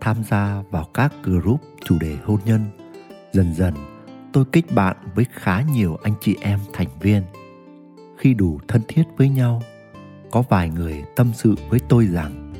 tham 0.00 0.16
gia 0.30 0.62
vào 0.70 0.86
các 0.94 1.12
group 1.22 1.60
chủ 1.84 1.98
đề 2.00 2.16
hôn 2.24 2.40
nhân. 2.44 2.60
Dần 3.32 3.54
dần, 3.54 3.74
tôi 4.32 4.44
kết 4.52 4.62
bạn 4.74 4.96
với 5.14 5.26
khá 5.32 5.62
nhiều 5.62 5.96
anh 6.02 6.14
chị 6.20 6.36
em 6.40 6.58
thành 6.72 6.88
viên. 7.00 7.22
Khi 8.18 8.34
đủ 8.34 8.60
thân 8.68 8.82
thiết 8.88 9.02
với 9.16 9.28
nhau, 9.28 9.62
có 10.30 10.42
vài 10.48 10.68
người 10.68 11.04
tâm 11.16 11.30
sự 11.34 11.54
với 11.68 11.80
tôi 11.88 12.06
rằng, 12.06 12.52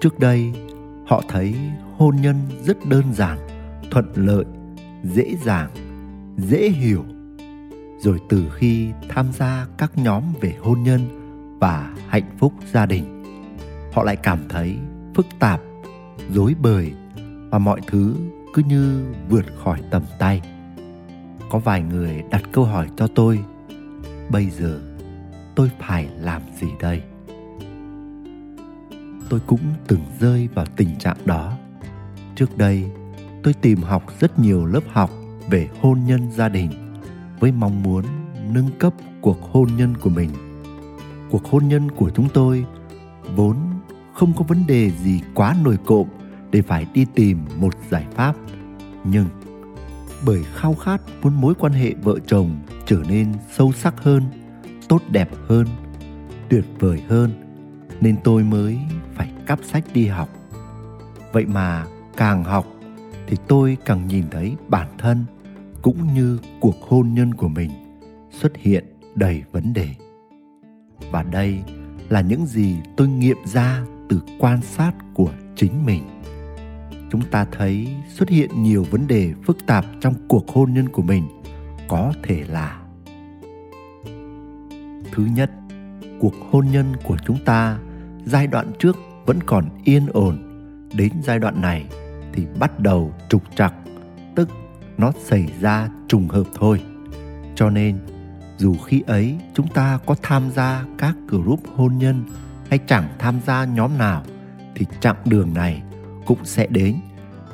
trước 0.00 0.18
đây, 0.18 0.52
họ 1.06 1.22
thấy 1.28 1.54
hôn 1.96 2.16
nhân 2.16 2.36
rất 2.62 2.86
đơn 2.86 3.04
giản, 3.12 3.38
thuận 3.90 4.12
lợi, 4.14 4.44
dễ 5.04 5.36
dàng, 5.44 5.70
dễ 6.36 6.68
hiểu. 6.68 7.04
Rồi 7.98 8.20
từ 8.28 8.50
khi 8.54 8.90
tham 9.08 9.26
gia 9.32 9.66
các 9.78 9.98
nhóm 9.98 10.22
về 10.40 10.54
hôn 10.60 10.82
nhân 10.82 11.00
và 11.60 11.94
hạnh 12.08 12.36
phúc 12.38 12.52
gia 12.72 12.86
đình, 12.86 13.24
họ 13.92 14.04
lại 14.04 14.16
cảm 14.16 14.38
thấy 14.48 14.76
phức 15.14 15.26
tạp 15.38 15.60
dối 16.30 16.54
bời 16.62 16.92
và 17.50 17.58
mọi 17.58 17.80
thứ 17.86 18.14
cứ 18.54 18.62
như 18.68 19.04
vượt 19.28 19.44
khỏi 19.64 19.82
tầm 19.90 20.02
tay. 20.18 20.40
Có 21.50 21.58
vài 21.58 21.82
người 21.82 22.22
đặt 22.30 22.42
câu 22.52 22.64
hỏi 22.64 22.88
cho 22.96 23.06
tôi, 23.06 23.40
bây 24.30 24.50
giờ 24.50 24.80
tôi 25.54 25.70
phải 25.78 26.08
làm 26.20 26.42
gì 26.60 26.68
đây? 26.80 27.02
Tôi 29.28 29.40
cũng 29.46 29.60
từng 29.86 30.00
rơi 30.20 30.48
vào 30.54 30.66
tình 30.76 30.98
trạng 30.98 31.16
đó. 31.24 31.52
Trước 32.34 32.58
đây, 32.58 32.90
tôi 33.42 33.54
tìm 33.54 33.82
học 33.82 34.02
rất 34.20 34.38
nhiều 34.38 34.66
lớp 34.66 34.82
học 34.92 35.10
về 35.50 35.68
hôn 35.80 36.00
nhân 36.06 36.30
gia 36.32 36.48
đình 36.48 36.70
với 37.40 37.52
mong 37.52 37.82
muốn 37.82 38.04
nâng 38.54 38.70
cấp 38.78 38.94
cuộc 39.20 39.52
hôn 39.52 39.68
nhân 39.76 39.94
của 39.96 40.10
mình. 40.10 40.30
Cuộc 41.30 41.44
hôn 41.44 41.68
nhân 41.68 41.90
của 41.90 42.10
chúng 42.10 42.28
tôi 42.28 42.64
vốn 43.36 43.56
không 44.16 44.32
có 44.36 44.44
vấn 44.44 44.66
đề 44.66 44.90
gì 44.90 45.20
quá 45.34 45.56
nổi 45.64 45.78
cộm 45.86 46.06
để 46.50 46.62
phải 46.62 46.86
đi 46.94 47.06
tìm 47.14 47.38
một 47.56 47.74
giải 47.90 48.06
pháp. 48.14 48.36
Nhưng 49.04 49.26
bởi 50.26 50.44
khao 50.54 50.74
khát 50.74 51.00
muốn 51.22 51.40
mối 51.40 51.54
quan 51.54 51.72
hệ 51.72 51.94
vợ 52.02 52.18
chồng 52.26 52.50
trở 52.86 53.02
nên 53.08 53.32
sâu 53.52 53.72
sắc 53.72 54.02
hơn, 54.02 54.22
tốt 54.88 55.02
đẹp 55.10 55.28
hơn, 55.48 55.66
tuyệt 56.48 56.64
vời 56.78 57.02
hơn, 57.08 57.30
nên 58.00 58.16
tôi 58.24 58.42
mới 58.42 58.78
phải 59.14 59.30
cắp 59.46 59.58
sách 59.64 59.84
đi 59.92 60.06
học. 60.06 60.28
Vậy 61.32 61.46
mà 61.46 61.86
càng 62.16 62.44
học 62.44 62.66
thì 63.26 63.36
tôi 63.48 63.76
càng 63.84 64.06
nhìn 64.06 64.24
thấy 64.30 64.56
bản 64.68 64.88
thân 64.98 65.24
cũng 65.82 66.14
như 66.14 66.38
cuộc 66.60 66.82
hôn 66.88 67.14
nhân 67.14 67.34
của 67.34 67.48
mình 67.48 67.70
xuất 68.30 68.56
hiện 68.56 68.84
đầy 69.14 69.42
vấn 69.52 69.72
đề. 69.72 69.88
Và 71.10 71.22
đây 71.22 71.62
là 72.08 72.20
những 72.20 72.46
gì 72.46 72.76
tôi 72.96 73.08
nghiệm 73.08 73.38
ra 73.44 73.82
từ 74.08 74.22
quan 74.38 74.62
sát 74.62 74.92
của 75.14 75.30
chính 75.56 75.86
mình. 75.86 76.02
Chúng 77.10 77.22
ta 77.30 77.46
thấy 77.52 77.88
xuất 78.08 78.28
hiện 78.28 78.62
nhiều 78.62 78.86
vấn 78.90 79.06
đề 79.06 79.32
phức 79.46 79.66
tạp 79.66 79.84
trong 80.00 80.14
cuộc 80.28 80.48
hôn 80.48 80.72
nhân 80.74 80.88
của 80.88 81.02
mình. 81.02 81.28
Có 81.88 82.12
thể 82.22 82.44
là 82.48 82.80
thứ 85.12 85.24
nhất, 85.34 85.50
cuộc 86.20 86.34
hôn 86.50 86.66
nhân 86.72 86.92
của 87.04 87.16
chúng 87.26 87.38
ta 87.44 87.78
giai 88.26 88.46
đoạn 88.46 88.72
trước 88.78 88.96
vẫn 89.26 89.38
còn 89.46 89.64
yên 89.84 90.06
ổn. 90.12 90.38
Đến 90.94 91.12
giai 91.22 91.38
đoạn 91.38 91.60
này 91.60 91.86
thì 92.32 92.46
bắt 92.58 92.80
đầu 92.80 93.14
trục 93.28 93.42
trặc, 93.56 93.74
tức 94.34 94.48
nó 94.98 95.12
xảy 95.18 95.52
ra 95.60 95.88
trùng 96.08 96.28
hợp 96.28 96.46
thôi. 96.54 96.82
Cho 97.54 97.70
nên, 97.70 97.98
dù 98.58 98.76
khi 98.76 99.02
ấy 99.06 99.36
chúng 99.54 99.68
ta 99.68 99.98
có 100.06 100.14
tham 100.22 100.50
gia 100.50 100.84
các 100.98 101.16
group 101.28 101.60
hôn 101.74 101.98
nhân 101.98 102.24
hay 102.70 102.78
chẳng 102.86 103.08
tham 103.18 103.40
gia 103.46 103.64
nhóm 103.64 103.98
nào 103.98 104.22
thì 104.74 104.86
chặng 105.00 105.16
đường 105.24 105.54
này 105.54 105.82
cũng 106.26 106.44
sẽ 106.44 106.66
đến 106.66 106.96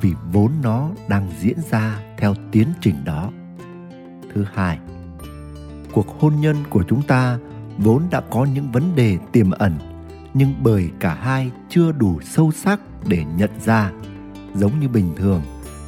vì 0.01 0.13
vốn 0.31 0.51
nó 0.61 0.89
đang 1.07 1.29
diễn 1.39 1.57
ra 1.71 1.99
theo 2.17 2.35
tiến 2.51 2.67
trình 2.81 2.95
đó. 3.05 3.31
Thứ 4.33 4.45
hai, 4.53 4.79
cuộc 5.93 6.19
hôn 6.19 6.33
nhân 6.41 6.55
của 6.69 6.83
chúng 6.87 7.01
ta 7.01 7.37
vốn 7.77 8.03
đã 8.11 8.21
có 8.21 8.45
những 8.45 8.71
vấn 8.71 8.95
đề 8.95 9.17
tiềm 9.31 9.51
ẩn, 9.51 9.73
nhưng 10.33 10.53
bởi 10.63 10.89
cả 10.99 11.13
hai 11.13 11.51
chưa 11.69 11.91
đủ 11.91 12.19
sâu 12.21 12.51
sắc 12.51 12.79
để 13.07 13.23
nhận 13.37 13.51
ra. 13.65 13.91
Giống 14.55 14.79
như 14.79 14.87
bình 14.87 15.13
thường, 15.15 15.41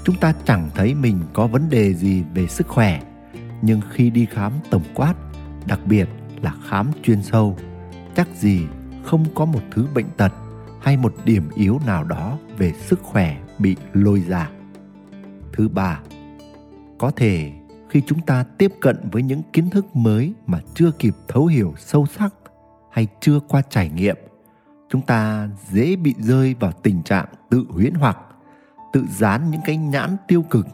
chúng 0.03 0.15
ta 0.15 0.33
chẳng 0.45 0.69
thấy 0.75 0.95
mình 0.95 1.19
có 1.33 1.47
vấn 1.47 1.69
đề 1.69 1.93
gì 1.93 2.23
về 2.33 2.47
sức 2.47 2.67
khỏe, 2.67 3.01
nhưng 3.61 3.81
khi 3.91 4.09
đi 4.09 4.25
khám 4.25 4.51
tổng 4.69 4.83
quát, 4.93 5.13
đặc 5.65 5.79
biệt 5.85 6.09
là 6.41 6.53
khám 6.69 6.91
chuyên 7.03 7.23
sâu, 7.23 7.57
chắc 8.15 8.27
gì 8.35 8.61
không 9.05 9.25
có 9.35 9.45
một 9.45 9.61
thứ 9.71 9.87
bệnh 9.93 10.09
tật 10.17 10.33
hay 10.81 10.97
một 10.97 11.13
điểm 11.25 11.49
yếu 11.55 11.79
nào 11.85 12.03
đó 12.03 12.37
về 12.57 12.73
sức 12.73 12.99
khỏe 13.03 13.37
bị 13.59 13.75
lôi 13.93 14.19
ra. 14.19 14.49
Thứ 15.53 15.67
ba, 15.67 15.99
có 16.97 17.11
thể 17.11 17.51
khi 17.89 18.01
chúng 18.07 18.21
ta 18.21 18.45
tiếp 18.57 18.71
cận 18.81 19.09
với 19.11 19.23
những 19.23 19.41
kiến 19.53 19.69
thức 19.69 19.95
mới 19.95 20.33
mà 20.47 20.59
chưa 20.73 20.91
kịp 20.91 21.13
thấu 21.27 21.45
hiểu 21.45 21.73
sâu 21.77 22.05
sắc 22.05 22.33
hay 22.91 23.07
chưa 23.19 23.39
qua 23.39 23.61
trải 23.69 23.89
nghiệm, 23.89 24.15
chúng 24.89 25.01
ta 25.01 25.49
dễ 25.71 25.95
bị 25.95 26.15
rơi 26.17 26.55
vào 26.59 26.71
tình 26.71 27.03
trạng 27.03 27.25
tự 27.49 27.65
huyễn 27.69 27.93
hoặc, 27.93 28.17
tự 28.93 29.03
dán 29.17 29.51
những 29.51 29.61
cái 29.65 29.77
nhãn 29.77 30.17
tiêu 30.27 30.41
cực 30.41 30.67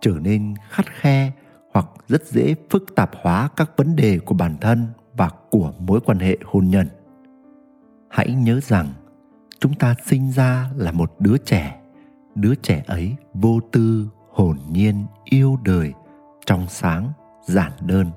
trở 0.00 0.12
nên 0.20 0.54
khắt 0.70 0.86
khe 1.00 1.32
hoặc 1.74 1.86
rất 2.08 2.26
dễ 2.26 2.54
phức 2.70 2.94
tạp 2.94 3.10
hóa 3.22 3.48
các 3.56 3.70
vấn 3.76 3.96
đề 3.96 4.18
của 4.18 4.34
bản 4.34 4.56
thân 4.60 4.86
và 5.16 5.30
của 5.50 5.72
mối 5.78 6.00
quan 6.00 6.18
hệ 6.18 6.38
hôn 6.44 6.68
nhân 6.68 6.88
hãy 8.10 8.34
nhớ 8.34 8.60
rằng, 8.62 8.86
chúng 9.60 9.74
ta 9.74 9.94
sinh 10.06 10.32
ra 10.32 10.70
là 10.76 10.92
một 10.92 11.12
đứa 11.18 11.38
trẻ. 11.38 11.80
Đứa 12.34 12.54
trẻ 12.54 12.84
ấy 12.86 13.16
vô 13.34 13.60
tư, 13.72 14.08
hồn 14.30 14.58
nhiên, 14.70 15.06
yêu 15.24 15.58
đời, 15.64 15.92
trong 16.46 16.66
sáng, 16.68 17.12
giản 17.46 17.72
đơn. 17.80 18.10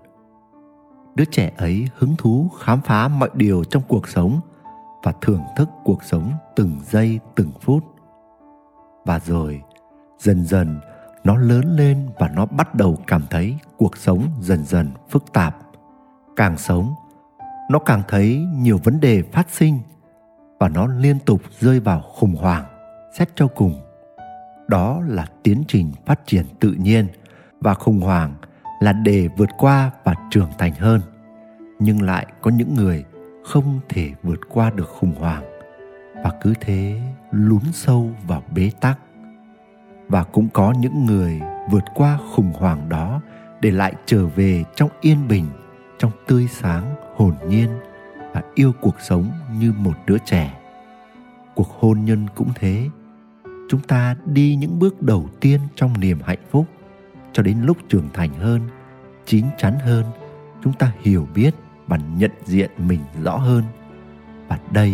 Đứa 1.15 1.25
trẻ 1.31 1.51
ấy 1.57 1.87
hứng 1.97 2.15
thú 2.17 2.49
khám 2.59 2.81
phá 2.81 3.07
mọi 3.07 3.29
điều 3.33 3.63
trong 3.63 3.83
cuộc 3.87 4.07
sống 4.07 4.39
và 5.03 5.13
thưởng 5.21 5.43
thức 5.55 5.69
cuộc 5.83 6.03
sống 6.03 6.31
từng 6.55 6.79
giây, 6.85 7.19
từng 7.35 7.51
phút. 7.61 7.83
Và 9.05 9.19
rồi, 9.19 9.61
dần 10.19 10.45
dần, 10.45 10.79
nó 11.23 11.37
lớn 11.37 11.75
lên 11.75 12.09
và 12.19 12.29
nó 12.35 12.45
bắt 12.45 12.75
đầu 12.75 12.97
cảm 13.07 13.21
thấy 13.29 13.57
cuộc 13.77 13.97
sống 13.97 14.23
dần 14.41 14.65
dần 14.65 14.91
phức 15.09 15.33
tạp. 15.33 15.57
Càng 16.35 16.57
sống 16.57 16.95
nó 17.71 17.79
càng 17.79 18.01
thấy 18.07 18.47
nhiều 18.55 18.79
vấn 18.83 18.99
đề 18.99 19.21
phát 19.21 19.49
sinh 19.49 19.79
và 20.59 20.69
nó 20.69 20.87
liên 20.87 21.19
tục 21.25 21.41
rơi 21.59 21.79
vào 21.79 22.01
khủng 22.01 22.35
hoảng, 22.35 22.65
xét 23.17 23.29
cho 23.35 23.47
cùng. 23.47 23.81
Đó 24.67 25.01
là 25.07 25.25
tiến 25.43 25.63
trình 25.67 25.91
phát 26.05 26.19
triển 26.25 26.45
tự 26.59 26.71
nhiên 26.71 27.07
và 27.59 27.73
khủng 27.73 27.99
hoảng 27.99 28.35
là 28.81 28.93
để 28.93 29.27
vượt 29.37 29.49
qua 29.57 29.91
và 30.03 30.15
trưởng 30.31 30.49
thành 30.57 30.73
hơn. 30.73 31.01
Nhưng 31.79 32.01
lại 32.01 32.25
có 32.41 32.51
những 32.51 32.75
người 32.75 33.03
không 33.45 33.79
thể 33.89 34.09
vượt 34.23 34.39
qua 34.49 34.71
được 34.75 34.87
khủng 34.99 35.13
hoảng 35.19 35.43
và 36.23 36.31
cứ 36.41 36.53
thế 36.61 37.01
lún 37.31 37.61
sâu 37.73 38.09
vào 38.27 38.43
bế 38.55 38.71
tắc. 38.81 38.99
Và 40.07 40.23
cũng 40.23 40.49
có 40.53 40.73
những 40.79 41.05
người 41.05 41.41
vượt 41.71 41.83
qua 41.95 42.19
khủng 42.35 42.51
hoảng 42.53 42.89
đó 42.89 43.21
để 43.61 43.71
lại 43.71 43.93
trở 44.05 44.27
về 44.27 44.63
trong 44.75 44.89
yên 45.01 45.27
bình 45.27 45.45
trong 46.01 46.11
tươi 46.27 46.47
sáng, 46.47 46.95
hồn 47.15 47.35
nhiên 47.47 47.69
và 48.33 48.43
yêu 48.55 48.73
cuộc 48.81 48.95
sống 49.01 49.31
như 49.59 49.73
một 49.77 49.93
đứa 50.05 50.17
trẻ. 50.25 50.59
Cuộc 51.55 51.67
hôn 51.79 52.05
nhân 52.05 52.27
cũng 52.35 52.49
thế. 52.55 52.89
Chúng 53.69 53.81
ta 53.81 54.15
đi 54.25 54.55
những 54.55 54.79
bước 54.79 55.01
đầu 55.01 55.29
tiên 55.39 55.59
trong 55.75 55.99
niềm 55.99 56.19
hạnh 56.25 56.39
phúc, 56.51 56.65
cho 57.33 57.43
đến 57.43 57.57
lúc 57.63 57.77
trưởng 57.89 58.09
thành 58.13 58.33
hơn, 58.33 58.61
chín 59.25 59.45
chắn 59.57 59.79
hơn, 59.79 60.05
chúng 60.63 60.73
ta 60.73 60.91
hiểu 61.01 61.27
biết 61.35 61.55
và 61.87 61.97
nhận 61.97 62.31
diện 62.45 62.69
mình 62.77 62.99
rõ 63.23 63.37
hơn. 63.37 63.63
Và 64.47 64.59
đây 64.71 64.93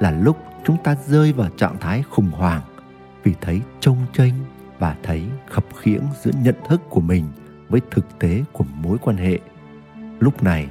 là 0.00 0.10
lúc 0.10 0.38
chúng 0.64 0.76
ta 0.84 0.96
rơi 1.06 1.32
vào 1.32 1.50
trạng 1.56 1.78
thái 1.80 2.02
khủng 2.02 2.30
hoảng 2.30 2.62
vì 3.22 3.34
thấy 3.40 3.60
trông 3.80 3.98
chênh 4.12 4.34
và 4.78 4.96
thấy 5.02 5.24
khập 5.50 5.64
khiễng 5.76 6.02
giữa 6.22 6.32
nhận 6.42 6.54
thức 6.68 6.80
của 6.90 7.00
mình 7.00 7.24
với 7.68 7.80
thực 7.90 8.18
tế 8.18 8.42
của 8.52 8.64
mối 8.82 8.98
quan 8.98 9.16
hệ 9.16 9.38
lúc 10.20 10.42
này, 10.42 10.68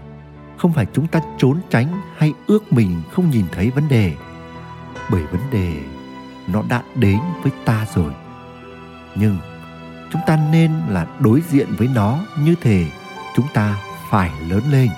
không 0.58 0.74
phải 0.74 0.86
chúng 0.94 1.08
ta 1.08 1.20
trốn 1.38 1.60
tránh 1.70 1.88
hay 2.18 2.34
ước 2.48 2.74
mình 2.74 3.02
không 3.12 3.30
nhìn 3.30 3.46
thấy 3.52 3.70
vấn 3.70 3.88
đề, 3.90 4.14
bởi 5.12 5.24
vấn 5.24 5.42
đề 5.52 5.82
nó 6.48 6.64
đã 6.70 6.84
đến 6.96 7.20
với 7.44 7.52
ta 7.66 7.86
rồi. 7.96 8.14
Nhưng 9.16 9.38
chúng 10.12 10.22
ta 10.28 10.40
nên 10.52 10.72
là 10.90 11.08
đối 11.20 11.42
diện 11.42 11.68
với 11.78 11.90
nó 11.96 12.20
như 12.40 12.56
thể 12.62 12.86
chúng 13.36 13.46
ta 13.54 13.78
phải 14.10 14.32
lớn 14.50 14.64
lên, 14.72 14.90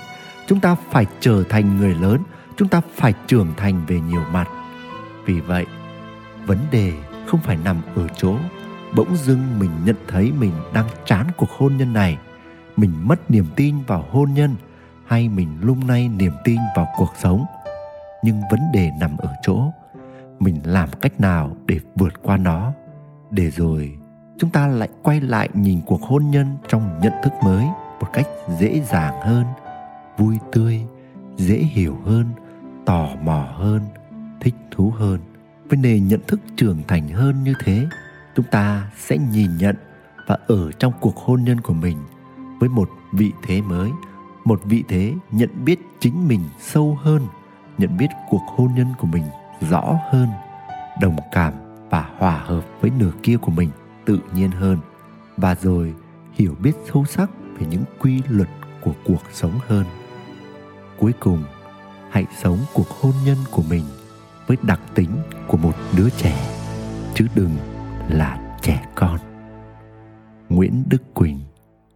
chúng 0.46 0.60
ta 0.60 0.76
phải 0.90 1.06
trở 1.20 1.44
thành 1.48 1.76
người 1.76 1.94
lớn, 1.94 2.22
chúng 2.56 2.68
ta 2.68 2.80
phải 2.94 3.14
trưởng 3.26 3.52
thành 3.56 3.86
về 3.86 4.00
nhiều 4.00 4.22
mặt. 4.32 4.48
Vì 5.24 5.40
vậy, 5.40 5.66
vấn 6.46 6.58
đề 6.70 6.92
không 7.26 7.40
phải 7.40 7.56
nằm 7.64 7.76
ở 7.94 8.08
chỗ 8.16 8.36
bỗng 8.94 9.16
dưng 9.16 9.58
mình 9.58 9.70
nhận 9.84 9.96
thấy 10.08 10.32
mình 10.38 10.52
đang 10.74 10.86
chán 11.04 11.26
cuộc 11.36 11.50
hôn 11.50 11.76
nhân 11.76 11.92
này 11.92 12.18
mình 12.76 13.08
mất 13.08 13.30
niềm 13.30 13.46
tin 13.56 13.74
vào 13.86 14.04
hôn 14.10 14.34
nhân 14.34 14.54
hay 15.06 15.28
mình 15.28 15.58
lung 15.60 15.88
lay 15.88 16.08
niềm 16.08 16.32
tin 16.44 16.58
vào 16.76 16.86
cuộc 16.96 17.12
sống. 17.18 17.44
Nhưng 18.24 18.40
vấn 18.50 18.60
đề 18.72 18.90
nằm 19.00 19.16
ở 19.16 19.34
chỗ, 19.42 19.72
mình 20.38 20.60
làm 20.64 20.88
cách 21.00 21.20
nào 21.20 21.56
để 21.66 21.80
vượt 21.94 22.22
qua 22.22 22.36
nó, 22.36 22.72
để 23.30 23.50
rồi 23.50 23.98
chúng 24.38 24.50
ta 24.50 24.66
lại 24.66 24.88
quay 25.02 25.20
lại 25.20 25.48
nhìn 25.54 25.80
cuộc 25.86 26.02
hôn 26.02 26.30
nhân 26.30 26.56
trong 26.68 27.00
nhận 27.02 27.12
thức 27.24 27.32
mới 27.44 27.64
một 28.00 28.06
cách 28.12 28.26
dễ 28.58 28.80
dàng 28.80 29.20
hơn, 29.20 29.44
vui 30.18 30.38
tươi, 30.52 30.82
dễ 31.36 31.56
hiểu 31.56 31.96
hơn, 32.04 32.26
tò 32.86 33.08
mò 33.22 33.48
hơn, 33.56 33.80
thích 34.40 34.54
thú 34.70 34.92
hơn. 34.98 35.20
Với 35.68 35.78
nền 35.78 36.08
nhận 36.08 36.20
thức 36.26 36.40
trưởng 36.56 36.82
thành 36.88 37.08
hơn 37.08 37.44
như 37.44 37.54
thế, 37.64 37.86
chúng 38.36 38.46
ta 38.50 38.90
sẽ 38.96 39.18
nhìn 39.32 39.56
nhận 39.56 39.76
và 40.26 40.38
ở 40.46 40.72
trong 40.72 40.92
cuộc 41.00 41.16
hôn 41.16 41.44
nhân 41.44 41.60
của 41.60 41.74
mình 41.74 41.96
với 42.58 42.68
một 42.68 42.90
vị 43.12 43.32
thế 43.42 43.62
mới, 43.62 43.92
một 44.44 44.60
vị 44.64 44.84
thế 44.88 45.14
nhận 45.30 45.64
biết 45.64 45.80
chính 46.00 46.28
mình 46.28 46.40
sâu 46.60 46.98
hơn, 47.02 47.26
nhận 47.78 47.96
biết 47.96 48.08
cuộc 48.30 48.42
hôn 48.46 48.74
nhân 48.74 48.86
của 48.98 49.06
mình 49.06 49.24
rõ 49.70 49.98
hơn, 50.10 50.28
đồng 51.00 51.16
cảm 51.32 51.52
và 51.90 52.10
hòa 52.18 52.42
hợp 52.46 52.64
với 52.80 52.90
nửa 52.98 53.12
kia 53.22 53.36
của 53.36 53.50
mình 53.50 53.70
tự 54.04 54.20
nhiên 54.34 54.50
hơn, 54.50 54.78
và 55.36 55.54
rồi 55.54 55.94
hiểu 56.32 56.54
biết 56.62 56.72
sâu 56.92 57.04
sắc 57.04 57.30
về 57.58 57.66
những 57.66 57.84
quy 58.00 58.22
luật 58.28 58.48
của 58.80 58.92
cuộc 59.04 59.22
sống 59.32 59.58
hơn. 59.66 59.84
Cuối 60.98 61.12
cùng, 61.20 61.44
hãy 62.10 62.26
sống 62.42 62.58
cuộc 62.74 62.88
hôn 62.88 63.12
nhân 63.24 63.36
của 63.50 63.62
mình 63.70 63.84
với 64.46 64.56
đặc 64.62 64.80
tính 64.94 65.10
của 65.48 65.56
một 65.56 65.74
đứa 65.96 66.10
trẻ, 66.10 66.48
chứ 67.14 67.26
đừng 67.34 67.50
là 68.08 68.56
trẻ 68.62 68.86
con. 68.94 69.18
Nguyễn 70.48 70.84
đức 70.88 71.14
quỳnh 71.14 71.40